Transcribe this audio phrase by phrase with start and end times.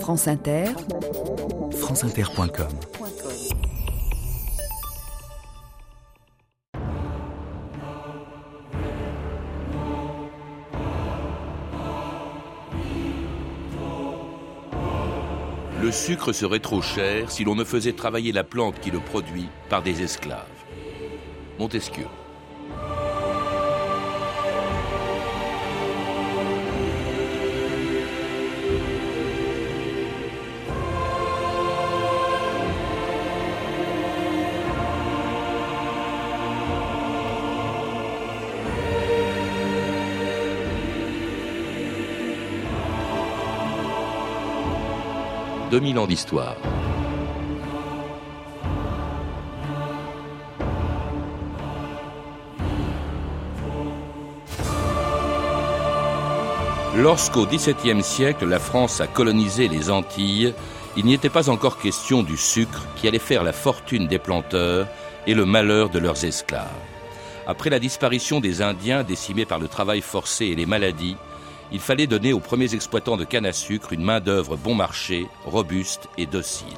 [0.00, 0.66] France Inter,
[1.72, 2.68] franceinter.com
[15.82, 19.48] Le sucre serait trop cher si l'on ne faisait travailler la plante qui le produit
[19.68, 20.46] par des esclaves.
[21.58, 22.06] Montesquieu.
[45.76, 46.56] 2000 ans d'histoire.
[56.96, 60.54] Lorsqu'au XVIIe siècle la France a colonisé les Antilles,
[60.96, 64.88] il n'y était pas encore question du sucre qui allait faire la fortune des planteurs
[65.26, 66.70] et le malheur de leurs esclaves.
[67.46, 71.18] Après la disparition des Indiens décimés par le travail forcé et les maladies,
[71.72, 76.08] il fallait donner aux premiers exploitants de canne à sucre une main-d'œuvre bon marché, robuste
[76.16, 76.68] et docile.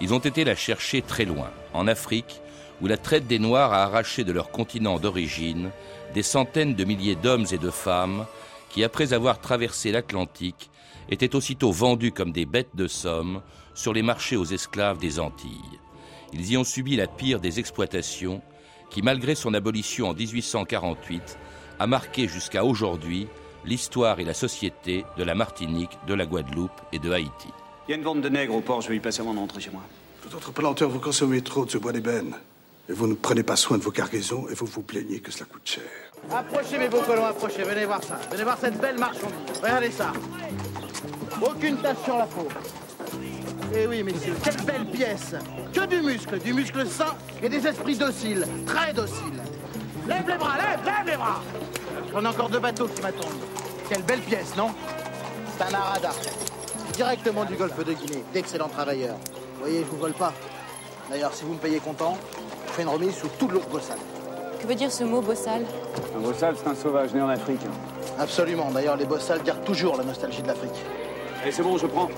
[0.00, 2.40] Ils ont été la chercher très loin, en Afrique,
[2.80, 5.70] où la traite des Noirs a arraché de leur continent d'origine
[6.14, 8.26] des centaines de milliers d'hommes et de femmes
[8.70, 10.70] qui, après avoir traversé l'Atlantique,
[11.08, 13.42] étaient aussitôt vendus comme des bêtes de somme
[13.74, 15.78] sur les marchés aux esclaves des Antilles.
[16.32, 18.42] Ils y ont subi la pire des exploitations
[18.90, 21.38] qui, malgré son abolition en 1848,
[21.78, 23.28] a marqué jusqu'à aujourd'hui
[23.64, 27.48] l'histoire et la société de la Martinique, de la Guadeloupe et de Haïti.
[27.88, 29.60] Il y a une vente de nègres au port, je vais y passer mon entrée
[29.60, 29.82] chez moi.
[30.24, 32.34] Vous autres planteurs, vous consommez trop de ce bois d'ébène.
[32.88, 35.46] Et vous ne prenez pas soin de vos cargaisons et vous vous plaignez que cela
[35.46, 35.84] coûte cher.
[36.30, 38.18] Approchez mes beaux colons, approchez, venez voir ça.
[38.30, 39.60] Venez voir cette belle marchandise.
[39.62, 40.12] Regardez ça.
[41.40, 42.48] Aucune tache sur la peau.
[43.74, 45.34] Eh oui, messieurs, quelle belle pièce.
[45.72, 49.40] Que du muscle, du muscle sain et des esprits dociles, très dociles.
[50.08, 51.40] Lève les bras, lève, lève les bras.
[52.12, 53.30] J'en ai encore deux bateaux qui m'attendent.
[53.88, 54.70] Quelle belle pièce, non
[55.56, 56.10] C'est un arada.
[56.92, 58.24] Directement du golfe de Guinée.
[58.32, 59.16] D'excellents travailleurs.
[59.54, 60.32] Vous voyez, je vous vole pas.
[61.08, 62.16] D'ailleurs, si vous me payez content,
[62.66, 63.98] je fais une remise sous tout l'autre bossal.
[64.60, 65.64] Que veut dire ce mot bossal?
[66.16, 67.60] Un bossal, c'est un sauvage né en Afrique.
[68.18, 68.70] Absolument.
[68.70, 70.84] D'ailleurs, les bossals gardent toujours la nostalgie de l'Afrique.
[71.42, 72.08] Allez, c'est bon, je prends.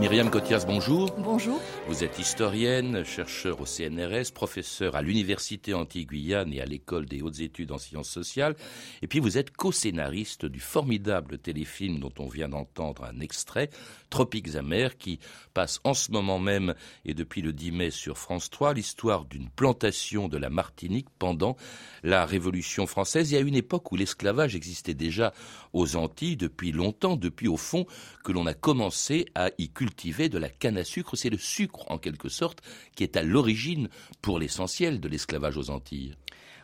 [0.00, 1.14] Myriam Cotias, bonjour.
[1.18, 1.60] Bonjour.
[1.86, 7.40] Vous êtes historienne, chercheur au CNRS, professeur à l'Université Antilles-Guyane et à l'École des hautes
[7.40, 8.56] études en sciences sociales.
[9.02, 13.68] Et puis vous êtes co-scénariste du formidable téléfilm dont on vient d'entendre un extrait,
[14.08, 15.20] Tropiques amers, qui
[15.52, 16.74] passe en ce moment même
[17.04, 21.56] et depuis le 10 mai sur France 3 l'histoire d'une plantation de la Martinique pendant
[22.02, 23.32] la Révolution française.
[23.32, 25.34] Y a une époque où l'esclavage existait déjà
[25.74, 27.84] aux Antilles depuis longtemps, depuis au fond
[28.24, 29.89] que l'on a commencé à y cultiver
[30.28, 31.16] de la canne à sucre.
[31.16, 32.62] C'est le sucre, en quelque sorte,
[32.94, 33.88] qui est à l'origine,
[34.22, 36.14] pour l'essentiel, de l'esclavage aux Antilles.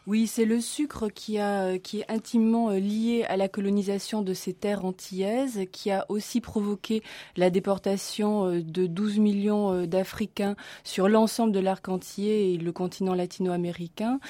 [0.09, 1.39] Oui, c'est le sucre qui,
[1.83, 6.41] qui est intimement euh, lié à la colonisation de ces terres antillaises, qui a aussi
[6.41, 7.03] provoqué
[7.37, 12.71] la déportation euh, de 12 millions euh, d'Africains sur l'ensemble de l'arc entier et le
[12.71, 14.21] continent latino-américain.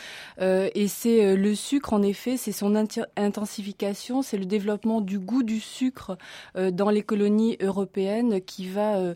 [0.40, 2.74] et c'est le sucre, en effet, c'est son
[3.16, 6.16] intensification, c'est le développement du goût du sucre
[6.54, 9.14] dans les colonies européennes qui va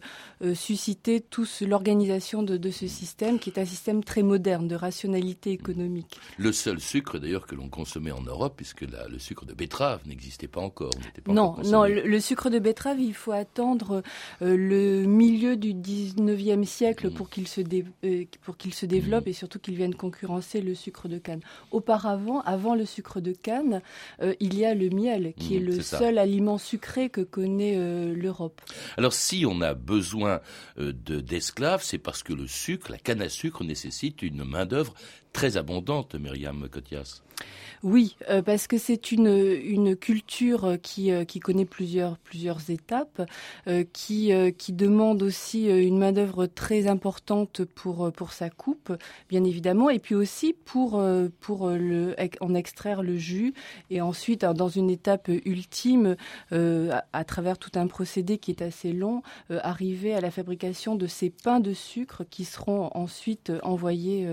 [0.55, 6.19] susciter tous l'organisation de, ce système, qui est un système très moderne de rationalité économique
[6.53, 10.61] seul sucre d'ailleurs que l'on consommait en Europe, puisque le sucre de betterave n'existait pas
[10.61, 10.93] encore.
[11.27, 14.03] non, non, le, sucre de betterave, il faut attendre
[14.43, 17.15] euh, le milieu du 19e siècle mm.
[17.15, 17.61] pour qu'il se,
[18.05, 19.31] euh, pour qu'il se développe mm.
[19.31, 21.41] et surtout qu'il vienne concurrencer le sucre de canne.
[21.71, 23.83] Auparavant, avant le sucre de canne,
[24.23, 27.77] euh, il y a le miel, qui mm, est le seul aliment sucré que connaît
[28.15, 28.61] l'Europe.
[28.97, 30.41] Alors si on a besoin
[30.77, 34.95] d'esclaves, c'est parce que le sucre, la canne à sucre nécessite une main-d'œuvre
[35.33, 37.23] très abondante, Myriam Cotias.
[37.83, 43.23] Oui, euh, parce que c'est une, une culture qui, euh, qui connaît plusieurs, plusieurs étapes,
[43.69, 48.93] euh, qui, qui demande aussi une main-d'œuvre très importante pour, pour sa coupe,
[49.29, 51.03] bien évidemment, et puis aussi pour,
[51.41, 53.55] pour le, en extraire le jus,
[53.91, 56.17] et ensuite, dans une étape ultime,
[56.53, 61.07] à, à, travers tout un procédé qui est assez long, arriver à la fabrication de
[61.07, 64.29] ces pains de sucre qui seront ensuite envoyés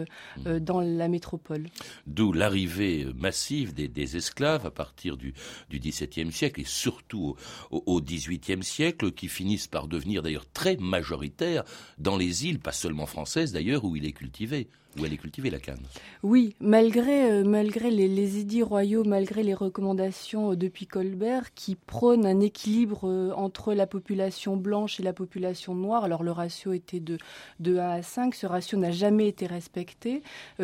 [0.46, 1.68] dans la métropole.
[2.06, 5.34] D'où l'arrivée massive des, esclaves à partir du,
[5.72, 7.36] XVIIe siècle et surtout
[7.72, 11.64] au, XVIIIe siècle, qui finissent par devenir d'ailleurs très majoritaires
[11.98, 14.68] dans les îles, pas seulement françaises d'ailleurs, où il est cultivé
[15.00, 15.80] où elle est cultivée la canne.
[16.24, 23.34] Oui, malgré, euh, les, édits royaux, malgré les recommandations depuis Colbert qui prônent un équilibre
[23.36, 27.18] entre la population blanche et la population noire, alors le ratio était de,
[27.60, 30.24] de 1 à 5, ce ratio n'a jamais été respecté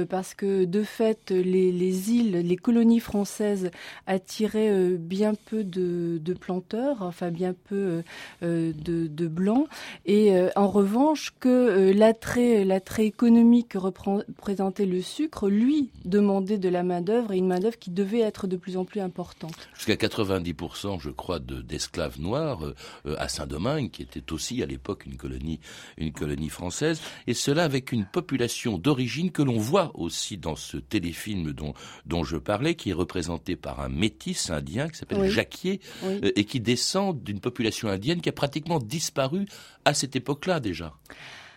[0.09, 3.71] parce que de fait les, les, îles, les colonies françaises
[4.07, 8.03] attiraient bien peu de, planteurs, enfin bien peu
[8.41, 9.67] de, blancs,
[10.05, 12.65] et en revanche que l'attrait,
[13.05, 13.77] économique que
[14.27, 18.57] représentait le sucre, lui demandait de la main-d'œuvre et une main-d'œuvre qui devait être de
[18.57, 19.69] plus en plus importante.
[19.75, 25.17] Jusqu'à 90%, je crois, d'esclaves noirs euh, à Saint-Domingue, qui était aussi à l'époque une
[25.17, 25.59] colonie,
[25.97, 30.77] une colonie française, et cela avec une population d'origine que l'on voit aussi dans ce
[30.77, 31.73] téléfilm dont,
[32.05, 36.45] dont je parlais, qui est représenté par un métis indien qui s'appelle Jacquier, euh, et
[36.45, 39.45] qui descend d'une population indienne qui a pratiquement disparu
[39.85, 40.93] à cette époque-là déjà.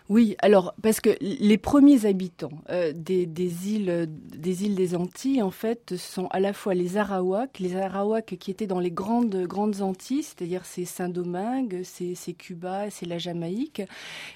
[0.08, 3.26] Oui, alors parce que les premiers habitants euh, des,
[3.68, 8.36] îles des îles des Antilles en fait sont à la fois les Arawaks, les Arawaks
[8.38, 13.82] qui étaient dans les grandes grandes Antilles, c'est-à-dire c'est Saint-Domingue, c'est Cuba, c'est la Jamaïque,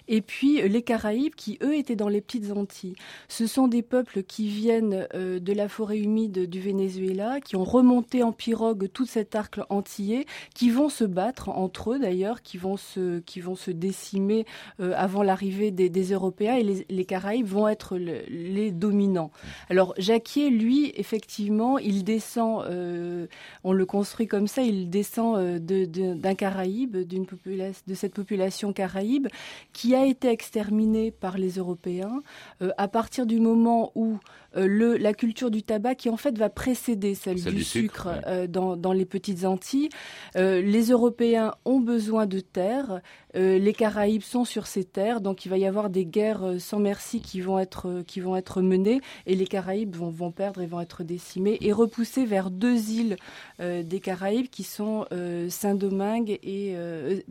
[0.08, 2.96] et puis euh, les Caraïbes qui eux étaient dans les petites Antilles.
[3.28, 7.64] Ce sont des peuples qui viennent euh, de la forêt humide du Venezuela, qui ont
[7.64, 12.58] remonté en pirogue tout cet arc antillais, qui vont se battre entre eux d'ailleurs, qui
[12.58, 14.46] vont se qui vont se décimer
[14.78, 19.30] avant l'arrivée des, Européens et les, Caraïbes vont être les dominants.
[19.68, 23.26] Alors Jacquier, lui, effectivement, il descend, euh,
[23.64, 27.26] on le construit comme ça, il descend euh, d'un Caraïbe, d'une
[27.86, 29.28] de cette population caraïbe
[29.72, 32.22] qui a été exterminée par les Européens
[32.62, 34.18] euh, à partir du moment où
[34.54, 38.08] le, la culture du tabac qui en fait va précéder celle, du, sucre,
[38.48, 39.90] dans, dans, les petites Antilles.
[40.34, 43.00] les Européens ont besoin de terres,
[43.34, 46.78] les Caraïbes sont sur ces terres, donc il va y avoir des guerres euh, sans
[46.78, 50.60] merci qui vont être, euh, qui vont être menées et les Caraïbes vont, vont perdre
[50.60, 53.16] et vont être décimés et repoussés vers deux îles
[53.60, 55.06] euh, des Caraïbes qui sont
[55.48, 56.74] Saint-Domingue et,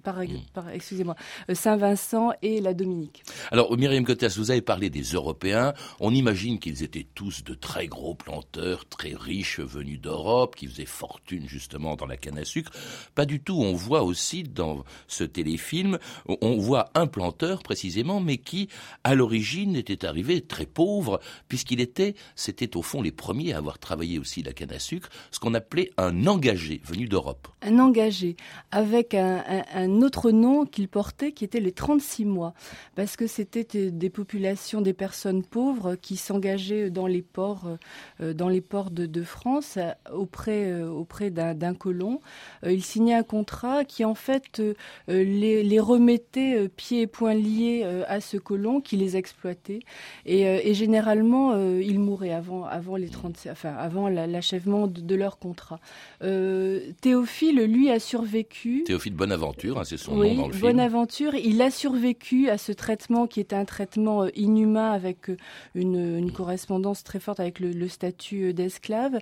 [0.03, 0.27] par, mm.
[0.53, 1.15] par excusez-moi,
[1.51, 3.23] Saint-Vincent et la Dominique.
[3.51, 5.73] Alors, Myriam Cotas, vous avez parlé des Européens.
[5.99, 10.85] On imagine qu'ils étaient tous de très gros planteurs, très riches, venus d'Europe, qui faisaient
[10.85, 12.71] fortune justement dans la canne à sucre.
[13.15, 13.59] Pas du tout.
[13.59, 18.69] On voit aussi dans ce téléfilm, on voit un planteur précisément mais qui,
[19.03, 23.79] à l'origine, était arrivé très pauvre, puisqu'il était, c'était au fond les premiers à avoir
[23.79, 27.47] travaillé aussi la canne à sucre, ce qu'on appelait un engagé venu d'Europe.
[27.61, 28.35] Un engagé,
[28.71, 32.53] avec un, autre nom qu'il portait, qui était les 36 mois,
[32.95, 37.77] parce que c'était des populations, des personnes pauvres qui s'engageaient dans les ports,
[38.21, 39.77] euh, dans les ports de, France
[40.13, 42.21] auprès, euh, auprès d'un colon.
[42.63, 44.61] Euh, il signait un contrat qui en fait
[45.07, 49.79] les, les remettait pieds et poings liés euh, à ce colon qui les exploitait.
[50.25, 55.37] Et, euh, généralement, euh, ils mouraient avant, avant, les 30, enfin, avant l'achèvement de, leur
[55.39, 55.79] contrat.
[56.21, 58.83] Théophile, lui, a survécu.
[58.85, 60.61] Théophile Bonaventure, hein, c'est son nom dans le film.
[60.61, 65.31] Bonaventure, il a survécu à ce traitement qui est un traitement inhumain avec
[65.75, 69.19] une, correspondance très forte avec le, statut d'esclave.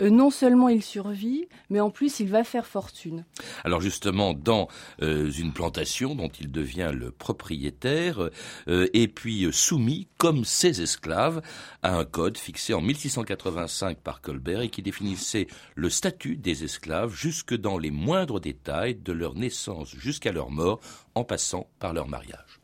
[0.00, 3.24] non seulement il survit, mais en plus il va faire fortune.
[3.64, 4.68] Alors justement, dans
[5.00, 8.30] une plantation dont il devient le propriétaire,
[8.68, 11.42] euh, et puis euh, soumis, comme ses esclaves,
[11.82, 17.14] à un code fixé en 1685 par Colbert et qui définissait le statut des esclaves
[17.14, 20.80] jusque dans les moindres détails de leur naissance jusqu'à leur mort,
[21.14, 22.60] en passant par leur mariage.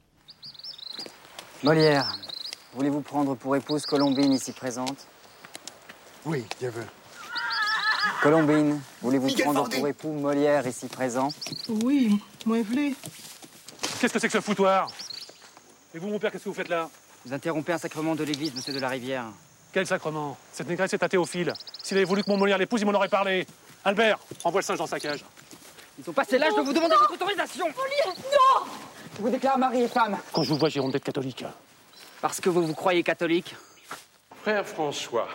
[1.62, 2.16] Molière,
[2.74, 5.06] voulez-vous prendre pour épouse Colombine ici présente
[6.24, 6.86] Oui, Dieu veut.
[8.22, 11.28] Colombine, voulez-vous prendre pour époux Molière ici présent
[11.68, 12.94] Oui, moi voulez.
[14.00, 14.88] Qu'est-ce que c'est que ce foutoir?
[15.94, 16.90] Et vous, mon père, qu'est-ce que vous faites là?
[17.24, 19.24] Vous interrompez un sacrement de l'église, monsieur de la Rivière.
[19.72, 20.36] Quel sacrement?
[20.52, 21.52] Cette négresse est à Théophile.
[21.82, 23.46] S'il avait voulu que mon Molière l'épouse, il m'en aurait parlé.
[23.84, 25.24] Albert, envoie le singe dans sa cage.
[25.98, 28.66] Ils sont passés l'âge de vous demander votre autorisation Molière, non
[29.16, 30.18] Je vous déclare mari et femme.
[30.32, 31.44] Quand je vous vois, j'ai honte d'être catholique.
[32.24, 33.54] Parce que vous vous croyez catholique
[34.34, 35.28] Frère François,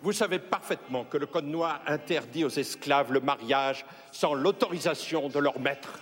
[0.00, 5.38] vous savez parfaitement que le Code noir interdit aux esclaves le mariage sans l'autorisation de
[5.38, 6.00] leur maître.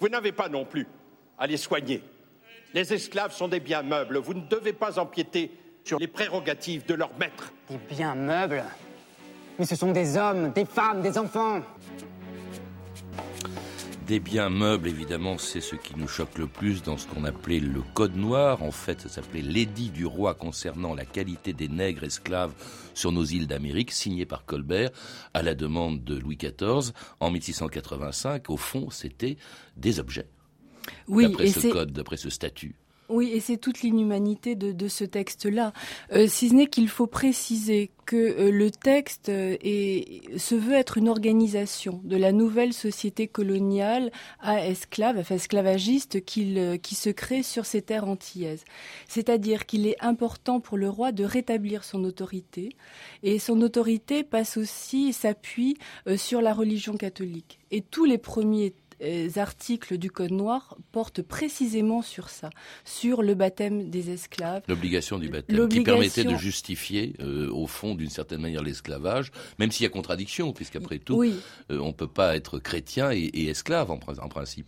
[0.00, 0.88] Vous n'avez pas non plus
[1.38, 2.02] à les soigner,
[2.74, 4.18] les esclaves sont des biens meubles.
[4.18, 5.52] Vous ne devez pas empiéter
[5.84, 7.52] sur les prérogatives de leurs maîtres.
[7.70, 8.64] Des biens meubles?
[9.60, 11.60] Mais ce sont des hommes, des femmes, des enfants.
[14.06, 17.60] Des biens meubles, évidemment, c'est ce qui nous choque le plus dans ce qu'on appelait
[17.60, 18.62] le Code noir.
[18.62, 22.52] En fait, ça s'appelait l'édit du roi concernant la qualité des nègres esclaves
[22.94, 24.90] sur nos îles d'Amérique, signé par Colbert
[25.34, 28.50] à la demande de Louis XIV en 1685.
[28.50, 29.36] Au fond, c'était
[29.76, 30.26] des objets
[31.08, 32.74] oui, d'après ce code, d'après ce statut.
[33.08, 35.72] Oui, et c'est toute l'inhumanité de, ce texte-là.
[36.12, 39.56] Euh, si ce n'est qu'il faut préciser que euh, le texte euh,
[40.36, 46.94] se veut être une organisation de la nouvelle société coloniale à esclaves, enfin esclavagiste, qui
[46.94, 48.64] se crée sur ces terres antillaises.
[49.08, 52.76] C'est-à-dire qu'il est important pour le roi de rétablir son autorité,
[53.22, 55.76] et son autorité passe aussi, s'appuie
[56.16, 57.58] sur la religion catholique.
[57.70, 58.74] Et tous les premiers
[59.36, 62.50] articles du Code noir portent précisément sur ça,
[62.84, 64.62] sur le baptême des esclaves.
[64.68, 69.70] L'obligation du baptême, qui permettait de justifier, euh, au fond, d'une certaine manière, l'esclavage, même
[69.70, 71.32] s'il y a contradiction, puisqu'après tout, euh,
[71.70, 74.66] on ne peut pas être chrétien et, esclave en principe.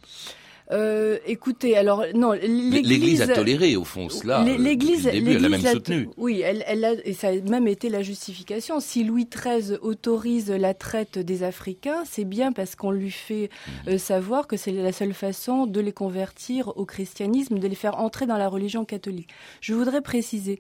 [0.75, 4.43] Euh, écoutez, alors non, l'Église a toléré au fond cela.
[4.43, 6.09] Euh, L'Église, elle a même soutenu.
[6.17, 8.81] Oui, elle, elle a, et ça a même été la justification.
[8.81, 13.51] Si Louis XIII autorise la traite des Africains, c'est bien parce qu'on lui fait
[13.87, 13.95] mhm.
[13.95, 17.99] euh, savoir que c'est la seule façon de les convertir au christianisme, de les faire
[18.01, 19.29] entrer dans la religion catholique.
[19.61, 20.59] Je voudrais préciser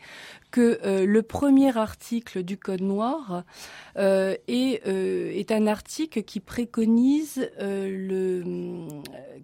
[0.54, 3.42] que euh, le premier article du Code noir
[3.98, 8.44] euh, est, euh, est, un article qui préconise le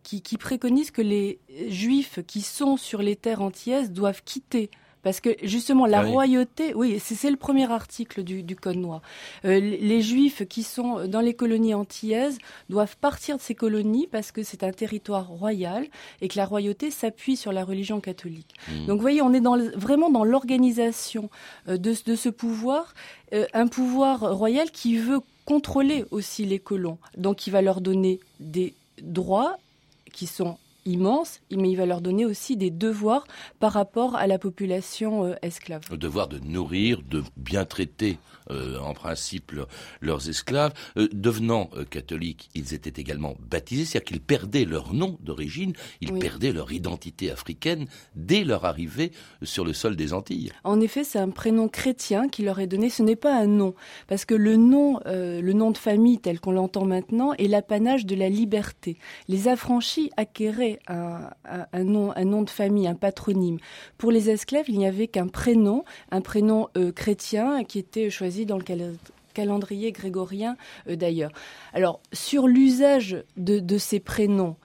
[0.05, 1.39] qui, qui préconise que les
[1.69, 4.71] juifs qui sont sur les terres antillaises doivent quitter
[5.03, 9.01] parce que justement, la ah royauté, oui, c'est le premier article du, du Code noir.
[9.45, 12.39] Euh, les Juifs qui sont dans les colonies antillaises
[12.69, 15.87] doivent partir de ces colonies parce que c'est un territoire royal
[16.21, 18.55] et que la royauté s'appuie sur la religion catholique.
[18.69, 18.87] Hmm.
[18.87, 21.31] Donc, vous voyez, on est dans, vraiment dans l'organisation
[21.69, 22.95] euh, de, de, ce pouvoir,
[23.33, 26.99] euh, un pouvoir royal qui veut contrôler aussi les colons.
[27.17, 29.57] Donc, il va leur donner des droits
[30.13, 33.27] qui sont immense, mais il va leur donner aussi des devoirs
[33.59, 35.83] par rapport à la population euh, esclave.
[35.91, 38.19] Le devoir de nourrir, de bien traiter
[38.51, 39.53] euh, en principe
[40.01, 40.73] leurs esclaves.
[40.97, 46.53] Euh, devenant catholiques, ils étaient également baptisés, c'est-à-dire qu'ils perdaient leur nom d'origine, ils perdaient
[46.53, 50.53] leur identité africaine dès leur arrivée sur le sol des Antilles.
[50.65, 53.75] En effet, c'est un prénom chrétien qui leur est donné, ce n'est pas un nom,
[54.09, 58.15] parce que le nom, le nom de famille tel qu'on l'entend maintenant est l'apanage de
[58.15, 58.97] la liberté.
[59.29, 63.59] Les affranchis acquéraient un, nom, de famille, un patronyme.
[63.99, 68.47] Pour les esclaves, il n'y avait qu'un prénom, un prénom euh, chrétien qui était choisi
[68.47, 68.65] dans le
[69.35, 70.57] calendrier grégorien
[70.89, 71.33] euh, d'ailleurs.
[71.73, 74.57] Alors, sur l'usage de, ces prénoms,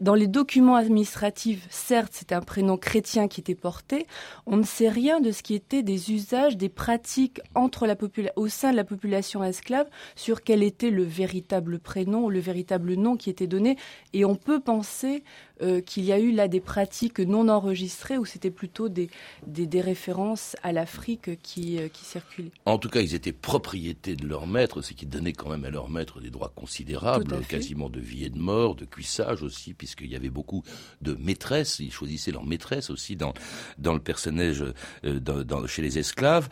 [0.00, 4.06] dans les documents administratifs, certes, c'est un prénom chrétien qui était porté.
[4.46, 7.96] On ne sait rien de ce qui était des usages, des pratiques entre la
[8.36, 13.16] au sein de la population esclave sur quel était le véritable prénom, le véritable nom
[13.16, 13.76] qui était donné.
[14.12, 15.24] Et on peut penser
[15.62, 19.08] euh, qu'il y a eu là des pratiques non enregistrées ou c'était plutôt des,
[19.46, 22.50] des, références à l'Afrique qui, euh, qui circulaient.
[22.66, 25.70] En tout cas, ils étaient propriétés de leur maître, ce qui donnait quand même à
[25.70, 30.10] leur maître des droits considérables, quasiment de vie et de mort, de cuissage aussi, puisqu'il
[30.10, 30.62] y avait beaucoup
[31.00, 31.78] de maîtresses.
[31.78, 33.32] Ils choisissaient leur maîtresse aussi dans,
[33.78, 34.62] dans le personnage
[35.04, 36.50] euh, dans, chez les esclaves.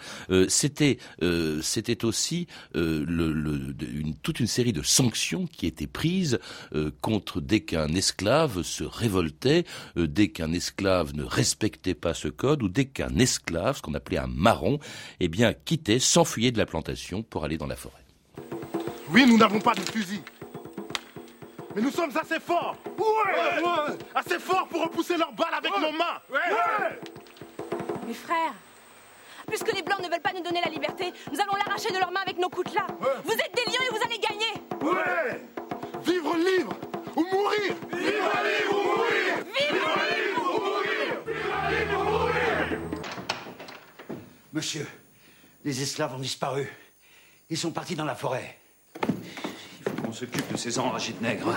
[0.48, 0.96] c'était
[1.60, 6.38] c'était aussi le, une, toute une série de sanctions qui étaient prises
[7.02, 9.64] contre dès qu'un esclave se révoltait
[9.96, 13.94] euh, dès qu'un esclave ne respectait pas ce code ou dès qu'un esclave, ce qu'on
[13.94, 14.78] appelait un marron,
[15.20, 18.04] eh bien quittait, s'enfuyait de la plantation pour aller dans la forêt.
[19.10, 20.20] Oui, nous n'avons pas de fusil.
[21.74, 22.76] Mais nous sommes assez forts.
[22.98, 26.20] Ouais, Assez forts pour repousser leurs balles avec nos mains.
[28.06, 28.54] Mes frères,
[29.48, 32.12] puisque les Blancs ne veulent pas nous donner la liberté, nous allons l'arracher de leurs
[32.12, 32.86] mains avec nos coutelas.
[33.24, 34.52] Vous êtes des lions et vous allez gagner
[44.64, 44.88] Monsieur,
[45.62, 46.72] les esclaves ont disparu.
[47.50, 48.58] Ils sont partis dans la forêt.
[49.06, 51.54] Il faut qu'on s'occupe de ces enragés de nègres.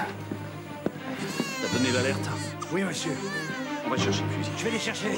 [1.61, 2.29] T'as donné l'alerte
[2.73, 3.13] Oui, monsieur.
[3.85, 4.51] On va chercher le fusil.
[4.57, 5.11] Je vais les chercher.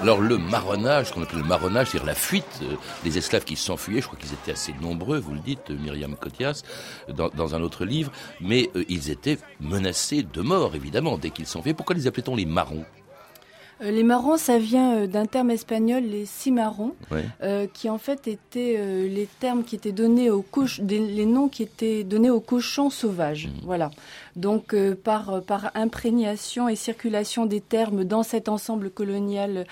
[0.00, 4.00] Alors le marronnage, qu'on appelle le marronnage, c'est-à-dire la fuite euh, des esclaves qui s'enfuyaient,
[4.00, 6.62] je crois qu'ils étaient assez nombreux, vous le dites, Myriam Cotias,
[7.14, 11.74] dans, un autre livre, mais euh, ils étaient menacés de mort, évidemment, dès qu'ils s'enfuyaient.
[11.74, 12.86] Pourquoi les appelait-on les marrons?
[12.86, 12.99] euh,
[13.80, 16.94] les marrons, ça vient euh, d'un terme espagnol, les cimarrons,
[17.42, 21.62] euh, qui en fait étaient les termes qui étaient donnés aux cochons, les noms qui
[21.62, 23.48] étaient donnés aux cochons sauvages.
[23.48, 23.64] Mmh.
[23.64, 23.90] Voilà.
[24.36, 29.66] Donc par par imprégnation et circulation des termes dans cet ensemble colonial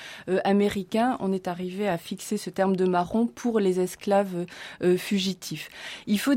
[0.45, 4.47] américain, on est arrivé à fixer ce terme de marron pour les esclaves
[4.97, 5.69] fugitifs.
[6.07, 6.35] Il faut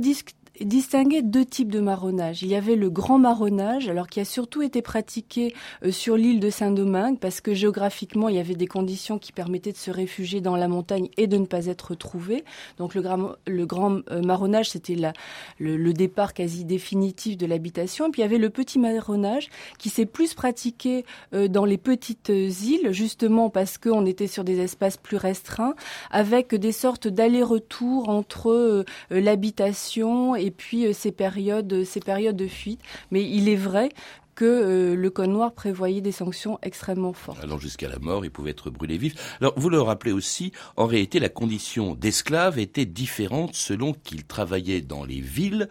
[0.65, 2.43] distinguer deux types de marronnage.
[2.43, 5.53] Il y avait le grand marronnage, alors qui a surtout été pratiqué
[5.83, 9.71] euh, sur l'île de Saint-Domingue, parce que géographiquement, il y avait des conditions qui permettaient
[9.71, 12.43] de se réfugier dans la montagne et de ne pas être trouvé.
[12.77, 18.07] Donc le grand, le grand euh, marronnage, c'était le, le, départ quasi définitif de l'habitation.
[18.07, 21.77] Et puis il y avait le petit marronnage, qui s'est plus pratiqué euh, dans les
[21.77, 25.75] petites îles, justement parce qu'on était sur des espaces plus restreints,
[26.11, 32.81] avec des sortes d'allers-retours entre l'habitation et puis euh, ces périodes, ces périodes de fuite.
[33.11, 33.89] Mais il est vrai
[34.35, 37.43] que euh, le Code noir prévoyait des sanctions extrêmement fortes.
[37.43, 39.35] Alors jusqu'à la mort, il pouvait être brûlé vif.
[39.39, 44.81] Alors vous le rappelez aussi, en réalité, la condition d'esclave était différente selon qu'il travaillait
[44.81, 45.67] dans les villes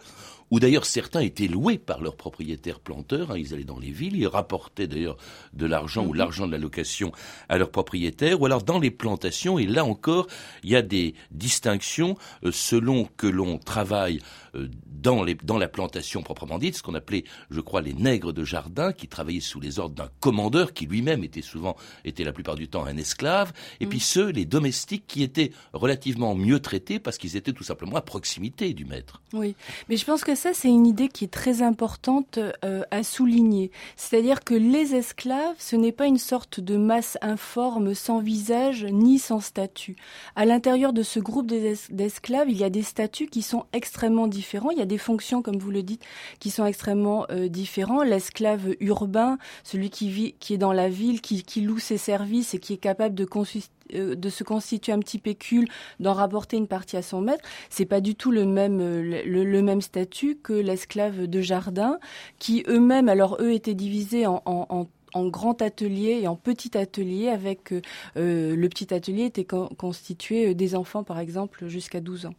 [0.51, 3.31] où d'ailleurs certains étaient loués par leurs propriétaires planteurs.
[3.31, 5.17] Hein, ils allaient dans les villes, ils rapportaient d'ailleurs
[5.53, 6.17] de l'argent ou mhm.
[6.17, 7.11] l'argent de la location
[7.49, 9.57] à leurs propriétaires, ou alors dans les plantations.
[9.57, 10.27] Et là encore,
[10.63, 14.19] il y a des distinctions euh, selon que l'on travaille
[14.55, 18.33] euh, dans, les, dans la plantation proprement dite, ce qu'on appelait, je crois, les nègres
[18.33, 22.33] de jardin, qui travaillaient sous les ordres d'un commandeur, qui lui-même était souvent, était la
[22.33, 24.03] plupart du temps un esclave, et puis mhm.
[24.03, 28.73] ceux, les domestiques, qui étaient relativement mieux traités parce qu'ils étaient tout simplement à proximité
[28.73, 29.21] du maître.
[29.33, 29.55] Oui,
[29.89, 33.69] mais je pense que ça, c'est une idée qui est très importante euh, à souligner.
[33.95, 39.19] C'est-à-dire que les esclaves, ce n'est pas une sorte de masse informe sans visage ni
[39.19, 39.97] sans statut.
[40.35, 44.71] À l'intérieur de ce groupe d'esclaves, il y a des statuts qui sont extrêmement différents.
[44.71, 46.03] Il y a des fonctions, comme vous le dites,
[46.39, 48.01] qui sont extrêmement euh, différents.
[48.01, 52.57] L'esclave urbain, celui qui vit, qui est dans la ville, qui, loue ses services et
[52.57, 55.67] qui est capable de consulter euh, de se constituer un petit pécule,
[55.99, 59.61] d'en rapporter une partie à son maître, c'est pas du tout le même euh, le,
[59.61, 61.99] même statut que l'esclave de jardin,
[62.39, 67.29] qui eux-mêmes, alors eux étaient divisés en, en, en grand atelier et en petit atelier
[67.29, 72.33] avec euh, le petit atelier était constitué des enfants par exemple jusqu'à 12 ans.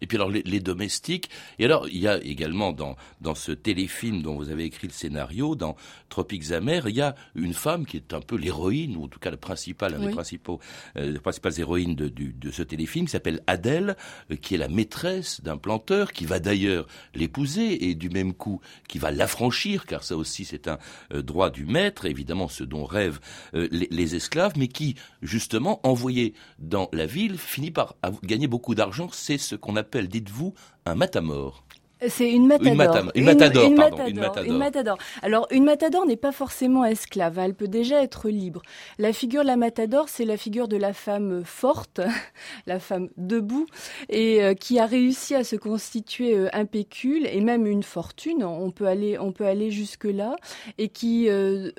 [0.00, 1.30] Et puis alors les, domestiques.
[1.58, 4.92] Et alors il y a également dans dans ce téléfilm dont vous avez écrit le
[4.92, 5.76] scénario, dans
[6.08, 9.18] Tropiques amers, il y a une femme qui est un peu l'héroïne ou en tout
[9.18, 10.60] cas la principale, un des principaux,
[10.96, 13.96] euh, les principales héroïnes de, de ce téléfilm, qui s'appelle Adèle,
[14.30, 18.60] euh, qui est la maîtresse d'un planteur, qui va d'ailleurs l'épouser et du même coup
[18.88, 20.78] qui va l'affranchir, car ça aussi c'est un
[21.14, 23.20] euh, droit du maître, évidemment ce dont rêvent
[23.54, 29.08] les, les, esclaves, mais qui justement envoyé dans la ville finit par gagner beaucoup d'argent.
[29.12, 30.52] C'est ce qu'on appelle, dites-vous,
[30.84, 31.64] un matamor.
[32.08, 33.10] C'est une matador.
[33.14, 34.06] Une, matador, une, pardon,
[34.44, 34.98] une, matador.
[35.22, 37.38] Alors, une matador n'est pas forcément esclave.
[37.38, 37.44] Hein.
[37.44, 38.62] Elle peut déjà être libre.
[38.98, 42.00] La figure de la matador, c'est la figure de la femme forte,
[42.66, 43.66] la femme debout,
[44.08, 48.42] et euh, qui a réussi à se constituer euh, un pécule et même une fortune.
[48.44, 50.36] On peut aller, on peut aller jusque là,
[50.78, 51.70] et qui, euh,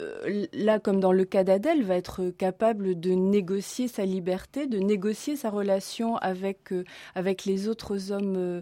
[0.54, 5.36] là, comme dans le cas d'Adèle, va être capable de négocier sa liberté, de négocier
[5.36, 6.74] sa relation avec
[7.16, 8.62] avec les autres hommes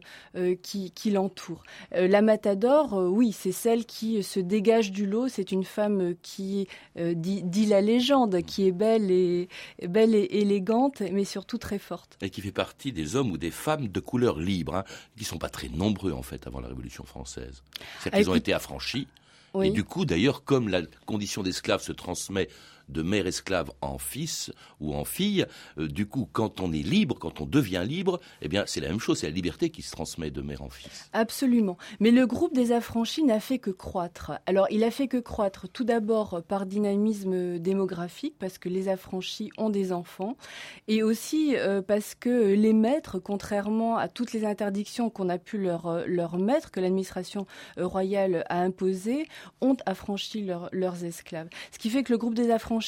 [0.63, 1.50] qui, qui l'entourent.
[1.95, 5.27] Euh, la Matador, euh, oui, c'est celle qui se dégage du lot.
[5.27, 9.47] C'est une femme qui euh, dit, la légende, qui est belle et
[9.87, 12.17] belle et élégante, mais surtout très forte.
[12.21, 14.83] Et qui fait partie des hommes ou des femmes de couleur libre, hein,
[15.17, 17.63] qui sont pas très nombreux en fait avant la Révolution française.
[17.99, 19.07] C'est qu'ils ont été affranchis.
[19.61, 22.47] Et du coup, d'ailleurs, comme la condition d'esclave se transmet
[22.91, 25.45] de mère esclave en fils ou en fille.
[25.77, 28.89] Euh, du coup, quand on est libre, quand on devient libre, eh bien, c'est la
[28.89, 31.09] même chose, c'est la liberté qui se transmet de mère en fils.
[31.13, 31.77] Absolument.
[31.99, 34.33] Mais le groupe des affranchis n'a fait que croître.
[34.45, 39.51] Alors, il a fait que croître tout d'abord par dynamisme démographique, parce que les affranchis
[39.57, 40.35] ont des enfants,
[40.87, 45.57] et aussi euh, parce que les maîtres, contrairement à toutes les interdictions qu'on a pu
[45.57, 47.45] leur, euh, leur mettre, que l'administration
[47.77, 49.27] royale a imposées,
[49.61, 51.49] ont affranchi leurs esclaves.
[51.71, 52.80] Ce qui fait que le groupe des affranchis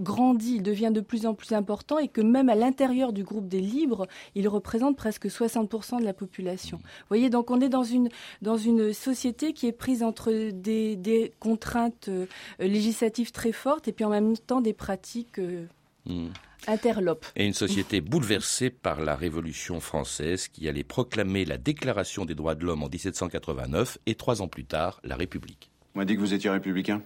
[0.00, 3.48] grandit, il devient de plus en plus important et que même à l'intérieur du groupe
[3.48, 6.78] des libres, il représente presque 60% de la population.
[6.78, 8.08] Vous voyez, donc on est dans une,
[8.42, 12.26] dans une société qui est prise entre des, des contraintes euh,
[12.58, 15.66] législatives très fortes et puis en même temps des pratiques euh,
[16.06, 16.28] hmm.
[16.66, 17.26] interlopes.
[17.36, 22.54] Et une société bouleversée par la Révolution française qui allait proclamer la Déclaration des droits
[22.54, 25.70] de l'homme en 1789 et trois ans plus tard, la République.
[25.94, 27.02] On m'a dit que vous étiez républicain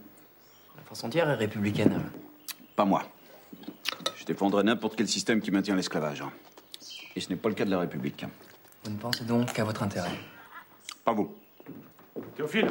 [0.91, 2.03] France entière est républicaine.
[2.75, 3.05] Pas moi.
[4.17, 6.25] Je défendrai n'importe quel système qui maintient l'esclavage.
[7.15, 8.27] Et ce n'est pas le cas de la République.
[8.83, 10.11] Vous ne pensez donc qu'à votre intérêt
[11.05, 11.33] Pas vous.
[12.35, 12.67] Théophile,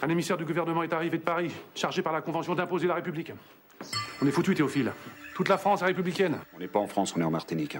[0.00, 3.32] un émissaire du gouvernement est arrivé de Paris, chargé par la Convention d'imposer la République.
[4.22, 4.92] On est foutu, Théophile.
[5.34, 6.38] Toute la France est républicaine.
[6.54, 7.76] On n'est pas en France, on est en Martinique.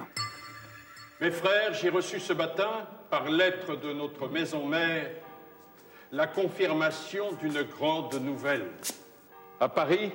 [1.20, 5.12] Mes frères, j'ai reçu ce matin, par lettre de notre maison mère,
[6.10, 8.66] la confirmation d'une grande nouvelle.
[9.60, 10.12] À Paris,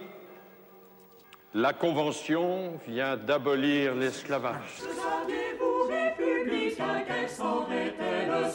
[1.53, 4.81] la Convention vient d'abolir l'esclavage.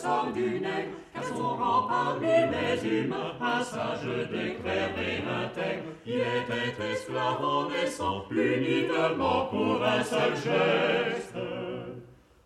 [0.05, 5.85] rempart du nègre, car son rempart parmi les humains, un sage déclare et intègre.
[6.07, 11.35] Il était esclave en naissant, uniquement pour un seul geste.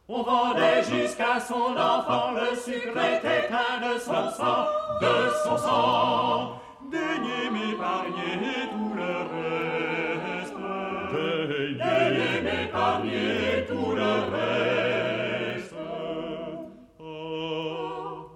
[0.08, 4.64] On vendait jusqu'à son enfant, le sucre était plein de son sang,
[5.00, 6.60] de son sang.
[6.80, 10.54] Daignez m'épargner tout le reste.
[11.76, 15.74] Daignez m'épargner tout le reste.
[17.00, 18.30] Oh,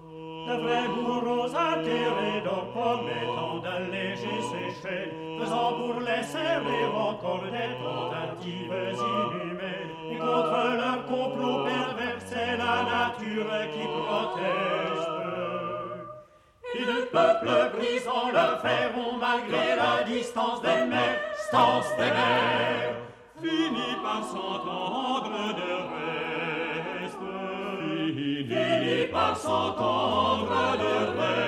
[0.47, 7.71] le vrai bourreau s'attirait donc promettant d'alléger ses chaînes, faisant pour les servir encore des
[7.81, 9.93] tentatives inhumaines.
[10.11, 15.12] Et contre leur complot pervers, c'est la nature qui proteste.
[16.75, 22.95] Et le peuple brisant le feront malgré la distance des mers, stance des mers,
[23.41, 27.17] finit par s'entendre de reste.
[28.15, 31.42] Finit par s'entendre de reste.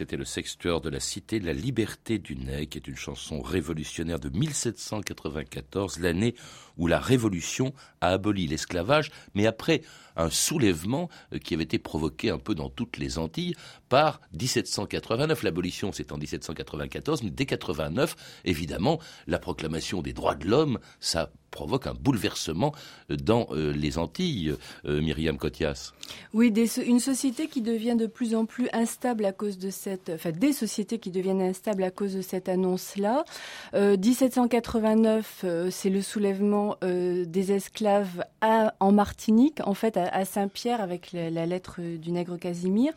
[0.00, 4.18] C'était le sextueur de la cité, La liberté du nez, qui est une chanson révolutionnaire
[4.18, 6.34] de 1794, l'année
[6.78, 9.82] où la Révolution a aboli l'esclavage, mais après
[10.16, 13.54] un soulèvement euh, qui avait été provoqué un peu dans toutes les Antilles
[13.90, 15.42] par 1789.
[15.42, 21.30] L'abolition, c'est en 1794, mais dès 89, évidemment, la proclamation des droits de l'homme, ça
[21.50, 22.72] provoque un bouleversement
[23.08, 25.92] dans euh, les Antilles, euh, Myriam Cotias.
[26.32, 30.10] Oui, des, une société qui devient de plus en plus instable à cause de cette,
[30.14, 33.24] enfin des sociétés qui deviennent instables à cause de cette annonce-là.
[33.74, 41.12] Euh, 1789, c'est le soulèvement des esclaves en Martinique, en fait à, à Saint-Pierre avec
[41.12, 42.92] la, la, lettre du nègre Casimir,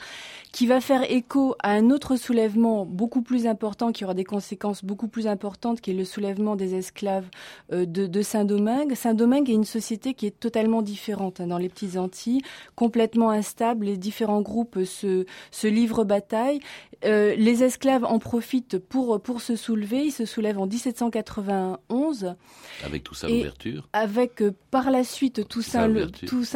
[0.52, 4.86] qui va faire écho à un autre soulèvement beaucoup plus important, qui aura des conséquences
[4.86, 7.26] beaucoup plus importantes, qui est le soulèvement des esclaves
[7.72, 8.94] de, de Saint Saint-Domingue.
[8.94, 12.42] Saint-Domingue est une société qui est totalement différente hein, dans les petites Antilles,
[12.76, 13.86] complètement instable.
[13.86, 15.26] Les différents groupes se
[15.68, 16.60] livrent bataille.
[17.06, 20.06] Euh, les esclaves en profitent pour, pour se soulever.
[20.06, 22.36] Ils se soulèvent en 1791.
[22.84, 25.88] Avec Toussaint l'ouverture Avec euh, par la suite Toussaint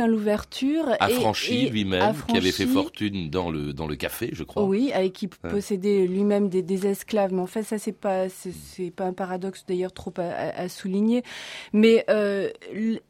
[0.07, 0.85] l'ouverture.
[0.99, 4.63] Affranchi lui-même, qui avait fait fortune dans le, dans le café, je crois.
[4.63, 5.49] Oui, et qui ouais.
[5.49, 7.33] possédait lui-même des, des, esclaves.
[7.33, 11.23] Mais en fait, ça, c'est pas, c'est pas un paradoxe d'ailleurs trop à, à, souligner.
[11.73, 12.49] Mais euh,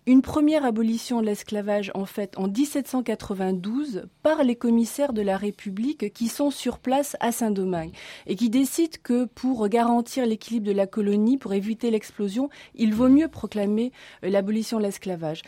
[0.05, 6.13] une première abolition de l'esclavage, en fait, en 1792, par les commissaires de la République
[6.13, 7.91] qui sont sur place à Saint-Domingue
[8.25, 13.09] et qui décident que pour garantir l'équilibre de la colonie, pour éviter l'explosion, il vaut
[13.09, 13.91] mieux proclamer
[14.23, 15.41] euh, l'abolition de l'esclavage.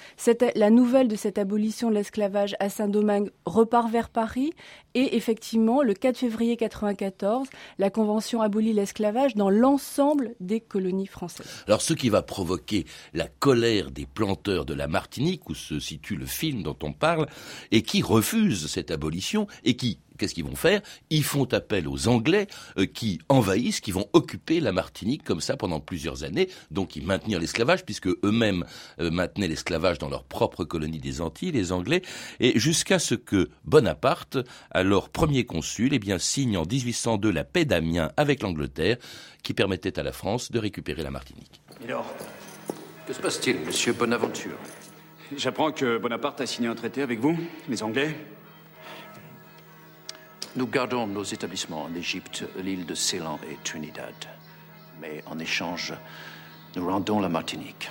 [0.55, 4.53] La nouvelle de cette abolition de l'esclavage à Saint-Domingue repart vers Paris
[4.95, 11.63] et effectivement, le 4 février 94, la Convention abolit l'esclavage dans l'ensemble des colonies françaises.
[11.67, 16.15] Alors, ce qui va provoquer la colère des planteurs de la Martinique, où se situe
[16.15, 17.27] le film dont on parle,
[17.71, 20.81] et qui refusent cette abolition et qui qu'est-ce qu'ils vont faire?
[21.09, 25.57] Ils font appel aux Anglais euh, qui envahissent, qui vont occuper la Martinique comme ça
[25.57, 28.65] pendant plusieurs années, donc ils maintenir l'esclavage puisque eux-mêmes
[28.99, 32.03] euh, maintenaient l'esclavage dans leur propre colonie des Antilles, les Anglais,
[32.39, 34.37] et jusqu'à ce que Bonaparte,
[34.71, 38.97] alors premier consul, eh bien signe en 1802 la paix d'Amiens avec l'Angleterre,
[39.41, 41.61] qui permettait à la France de récupérer la Martinique.
[41.83, 42.05] Alors,
[43.07, 44.57] que se passe-t-il, Monsieur Bonaventure?
[45.35, 47.37] J'apprends que Bonaparte a signé un traité avec vous,
[47.69, 48.15] les Anglais?
[50.59, 54.13] Nous gardons nos établissements en Égypte, l'île de Ceylan et Trinidad.
[54.99, 55.93] Mais en échange,
[56.75, 57.89] nous rendons la Martinique.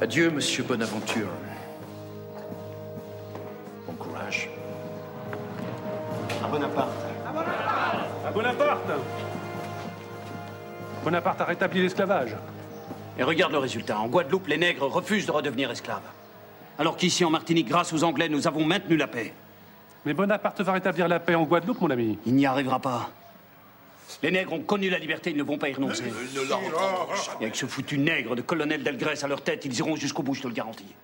[0.00, 1.28] Adieu, Monsieur Bonaventure.
[3.86, 4.48] Bon courage.
[6.42, 7.04] À Bonaparte.
[7.26, 8.90] À Bonaparte À Bonaparte
[11.04, 12.34] Bonaparte a rétabli l'esclavage.
[13.18, 13.98] Et regarde le résultat.
[13.98, 16.00] En Guadeloupe, les nègres refusent de redevenir esclaves.
[16.78, 19.34] Alors qu'ici, en Martinique, grâce aux Anglais, nous avons maintenu la paix.
[20.04, 22.18] Mais Bonaparte va rétablir la paix en Guadeloupe, mon ami.
[22.26, 23.10] Il n'y arrivera pas.
[24.22, 26.04] Les nègres ont connu la liberté, ils ne vont pas y renoncer.
[26.04, 26.56] Ne la
[27.40, 30.34] Et avec ce foutu nègre de colonel Delgrès à leur tête, ils iront jusqu'au bout,
[30.34, 30.94] je te le garantis.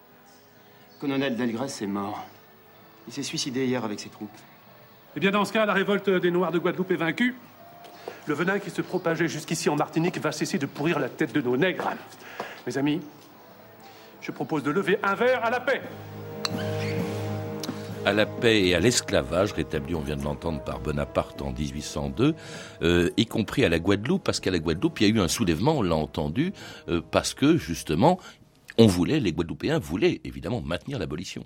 [1.00, 2.26] Colonel Delgrès est mort.
[3.06, 4.36] Il s'est suicidé hier avec ses troupes.
[5.16, 7.34] Eh bien, dans ce cas, la révolte des Noirs de Guadeloupe est vaincue.
[8.26, 11.40] Le venin qui se propageait jusqu'ici en Martinique va cesser de pourrir la tête de
[11.40, 11.90] nos nègres.
[12.66, 13.00] Mes amis,
[14.20, 15.80] je propose de lever un verre à la paix
[18.04, 22.34] à la paix et à l'esclavage rétabli, on vient de l'entendre par Bonaparte en 1802,
[22.82, 25.28] euh, y compris à la Guadeloupe, parce qu'à la Guadeloupe, il y a eu un
[25.28, 26.52] soulèvement, on l'a entendu,
[26.88, 28.18] euh, parce que justement,
[28.78, 31.44] on voulait, les Guadeloupéens voulaient évidemment maintenir l'abolition.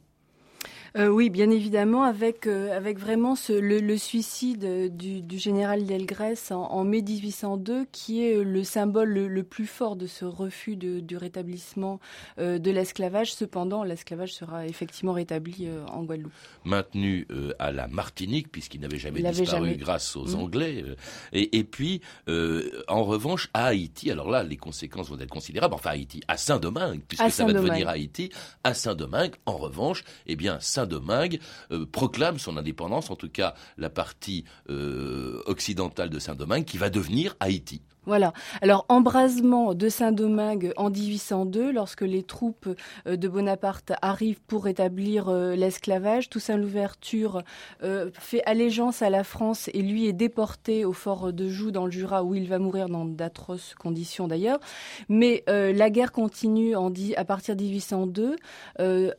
[0.97, 6.53] Euh, oui, bien évidemment, avec, euh, avec vraiment ce, le, suicide du, du général Delgrès
[6.53, 11.01] en, en, mai 1802, qui est le symbole le, plus fort de ce refus de,
[11.01, 11.99] du rétablissement
[12.39, 13.33] euh, de l'esclavage.
[13.33, 16.33] Cependant, l'esclavage sera effectivement rétabli en Guadeloupe.
[16.65, 17.27] Maintenu
[17.59, 20.41] à la Martinique, puisqu'il n'avait jamais disparu grâce aux mm.
[20.41, 20.85] Anglais.
[21.33, 25.75] Et, et puis, en revanche, à Haïti, alors là, les conséquences vont être considérables.
[25.75, 28.31] Enfin, Haïti, à Saint-Domingue, puisque ça va devenir Haïti.
[28.65, 31.39] À Saint-Domingue, en revanche, eh bien, Saint-Domingue
[31.71, 36.91] euh, proclame son indépendance, en tout cas la partie euh, occidentale de Saint-Domingue, qui va
[36.91, 37.83] devenir Haïti.
[38.05, 38.33] Voilà.
[38.63, 42.69] Alors, embrasement de Saint-Domingue en 1802, lorsque les troupes
[43.07, 46.29] euh, de Bonaparte arrivent pour rétablir euh, l'esclavage.
[46.29, 47.43] Toussaint Louverture
[47.85, 51.85] euh, fait allégeance à la France et lui est déporté au fort de Joux dans
[51.85, 54.59] le Jura où il va mourir dans d'atroces conditions d'ailleurs.
[55.09, 56.75] Mais la guerre continue
[57.17, 58.37] à partir de 1802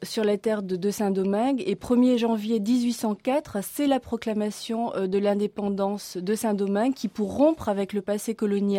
[0.03, 6.17] sur les terres de, de Saint-Domingue et 1er janvier 1804, c'est la proclamation de l'indépendance
[6.17, 8.72] de Saint-Domingue qui, pour rompre avec le passé colonial,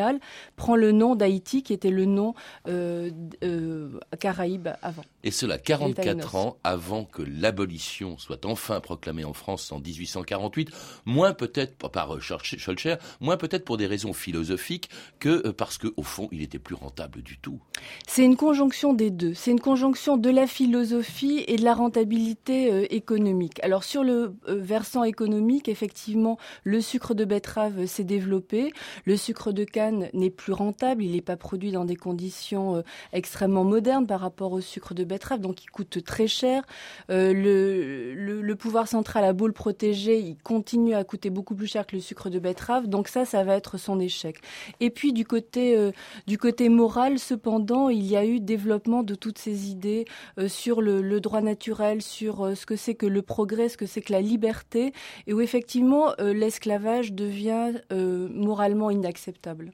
[0.57, 2.35] prend le nom d'Haïti, qui était le nom
[2.68, 3.11] euh,
[3.42, 5.04] euh, Caraïbes avant.
[5.22, 10.70] Et cela 44 ans avant que l'abolition soit enfin proclamée en France en 1848,
[11.04, 16.28] moins peut-être par Schulcher, moins peut-être pour des raisons philosophiques que euh, parce qu'au fond,
[16.33, 17.61] il était plus rentable du tout.
[18.07, 19.35] C'est une conjonction des deux.
[19.35, 23.62] C'est une conjonction de la philosophie et de la rentabilité économique.
[23.62, 28.72] Alors sur le versant économique, effectivement, le sucre de betterave s'est développé,
[29.04, 32.82] le sucre de canne n'est plus rentable, il n'est pas produit dans des conditions euh,
[33.12, 36.64] extrêmement modernes par rapport au sucre de betterave, donc il coûte très cher.
[37.10, 41.96] Euh, le, pouvoir central à boule protégé, il continue à coûter beaucoup plus cher que
[41.96, 44.38] le sucre de betterave, donc ça, ça va être son échec.
[44.80, 45.90] Et puis du côté, euh,
[46.26, 50.04] du côté moral, cependant, il y a eu développement de toutes ces idées
[50.46, 54.12] sur le, droit naturel, sur ce que c'est que le progrès, ce que c'est que
[54.12, 54.92] la liberté,
[55.26, 59.73] et où effectivement l'esclavage devient moralement inacceptable.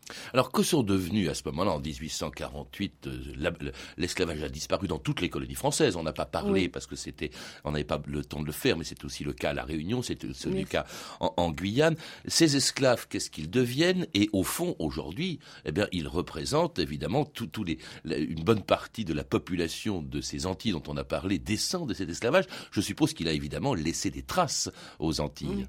[0.33, 5.21] Alors que sont devenus à ce moment-là, en 1848, euh, l'esclavage a disparu dans toutes
[5.21, 5.95] les colonies françaises.
[5.95, 7.31] On n'a pas parlé parce que c'était,
[7.63, 9.63] on n'avait pas le temps de le faire, mais c'est aussi le cas à la
[9.63, 10.85] Réunion, c'est le cas
[11.19, 11.95] en, Guyane.
[12.27, 14.07] Ces esclaves, qu'est-ce qu'ils deviennent?
[14.13, 19.13] Et au fond, aujourd'hui, eh bien, ils représentent évidemment tout, les, une bonne partie de
[19.13, 22.45] la population de ces Antilles dont on a parlé descend de cet esclavage.
[22.71, 24.69] Je suppose qu'il a évidemment laissé des traces
[24.99, 25.67] aux Antilles.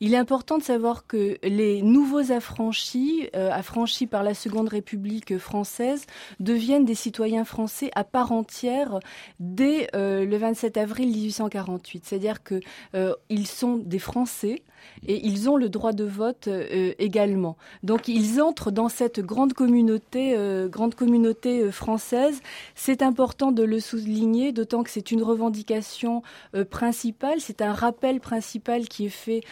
[0.00, 3.79] Il est important de savoir que les nouveaux affranchis, euh, affranchis
[4.10, 6.04] par la Seconde République française
[6.38, 9.00] deviennent des citoyens français à part entière
[9.38, 12.04] dès euh, le 27 avril 1848.
[12.04, 12.60] C'est-à-dire qu'ils
[12.94, 13.14] euh,
[13.44, 14.62] sont des Français
[15.06, 17.56] et ils ont le droit de vote euh, également.
[17.82, 20.36] Donc ils entrent dans cette grande communauté,
[20.68, 22.40] grande communauté française.
[22.74, 26.22] C'est important de le souligner, d'autant que c'est une revendication
[26.70, 29.42] principale, c'est un rappel principal qui est fait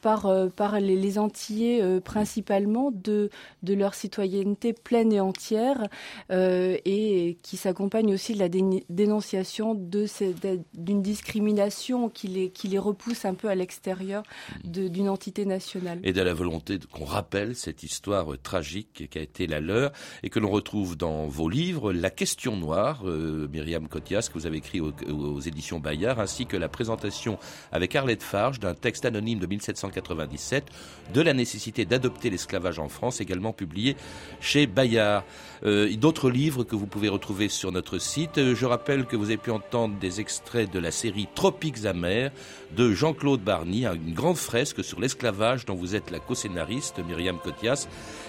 [0.00, 0.28] par,
[0.80, 3.30] les, les Antillais principalement de,
[3.62, 5.88] de leur citoyenneté pleine et entière
[6.30, 13.24] euh, et qui s'accompagne aussi de la dénonciation d'une discrimination qui les, qui les repousse
[13.24, 14.22] un peu à l'extérieur
[14.78, 16.00] d'une entité nationale.
[16.02, 20.30] Et de la volonté qu'on rappelle cette histoire tragique qui a été la leur et
[20.30, 24.58] que l'on retrouve dans vos livres, La question noire, euh, Myriam Cotias, que vous avez
[24.58, 27.38] écrit aux, éditions Bayard, ainsi que la présentation
[27.72, 30.64] avec Arlette Farge d'un texte anonyme de 1797
[31.12, 33.96] de la nécessité d'adopter l'esclavage en France, également publié
[34.40, 35.24] chez Bayard.
[35.64, 38.36] Euh, D'autres livres que vous pouvez retrouver sur notre site.
[38.36, 42.30] Euh, je rappelle que vous avez pu entendre des extraits de la série Tropiques amers
[42.76, 47.86] de Jean-Claude Barny, une grande fresque sur l'esclavage dont vous êtes la co-scénariste, Myriam Cotias,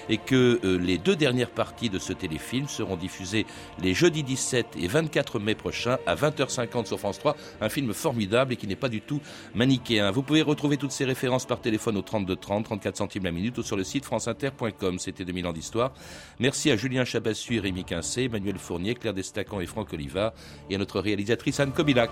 [0.10, 3.46] et que euh, les deux dernières parties de ce téléfilm seront diffusées
[3.82, 7.38] les jeudis 17 et 24 mai prochains à 20h50 sur France 3.
[7.62, 9.22] Un film formidable et qui n'est pas du tout
[9.54, 10.12] manichéen.
[10.12, 13.58] Vous pouvez retrouver toutes ces références par téléphone au 32 30, 34 centimes la minute
[13.58, 15.00] ou sur le site franceinter.com.
[15.00, 15.94] C'était 2000 ans d'histoire.
[16.40, 20.34] Merci à Julien Chabassu, Rémi Quincé, Emmanuel Fournier, Claire Destacan et Franck Oliva
[20.70, 22.12] et à notre réalisatrice Anne Kobilac.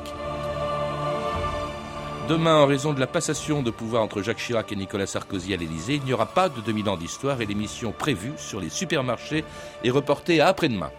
[2.34, 5.58] Demain, en raison de la passation de pouvoir entre Jacques Chirac et Nicolas Sarkozy à
[5.58, 9.46] l'Élysée, il n'y aura pas de 2000 ans d'histoire et l'émission prévue sur les supermarchés
[9.84, 10.90] est reportée à après-demain.